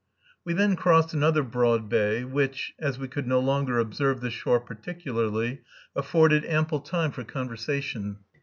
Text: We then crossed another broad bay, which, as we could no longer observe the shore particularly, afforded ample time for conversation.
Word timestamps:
We 0.43 0.53
then 0.53 0.75
crossed 0.75 1.13
another 1.13 1.43
broad 1.43 1.87
bay, 1.87 2.23
which, 2.23 2.73
as 2.79 2.97
we 2.97 3.07
could 3.07 3.27
no 3.27 3.39
longer 3.39 3.77
observe 3.77 4.19
the 4.19 4.31
shore 4.31 4.59
particularly, 4.59 5.61
afforded 5.95 6.43
ample 6.43 6.79
time 6.79 7.11
for 7.11 7.23
conversation. 7.23 8.17